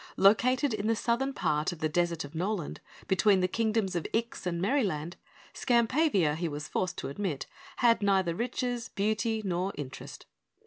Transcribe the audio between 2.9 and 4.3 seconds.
between the Kingdoms of